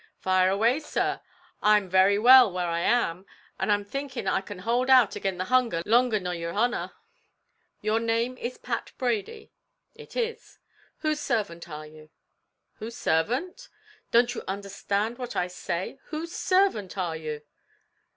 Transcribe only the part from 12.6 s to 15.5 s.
"Whose servant?" "Don't you understand what I